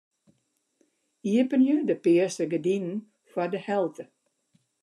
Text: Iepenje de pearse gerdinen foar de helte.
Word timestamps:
Iepenje 1.31 1.75
de 1.87 1.95
pearse 2.03 2.43
gerdinen 2.53 2.97
foar 3.31 3.49
de 3.53 3.59
helte. 3.67 4.03